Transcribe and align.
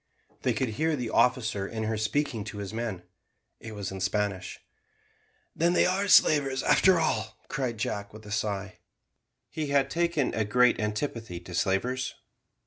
They 0.41 0.53
could 0.53 0.69
hear 0.69 0.95
the 0.95 1.11
officer 1.11 1.67
in 1.67 1.83
her 1.83 1.95
speaking 1.95 2.43
to 2.45 2.57
his 2.57 2.73
men. 2.73 3.03
It 3.59 3.75
was 3.75 3.91
in 3.91 4.01
Spanish. 4.01 4.59
"Then 5.55 5.73
they 5.73 5.85
are 5.85 6.07
slavers, 6.07 6.63
after 6.63 6.99
all," 6.99 7.37
cried 7.49 7.77
Jack, 7.77 8.11
with 8.11 8.25
a 8.25 8.31
sigh. 8.31 8.79
He 9.51 9.67
had 9.67 9.91
taken 9.91 10.33
a 10.33 10.43
great 10.43 10.79
antipathy 10.79 11.39
to 11.41 11.53
slavers. 11.53 12.15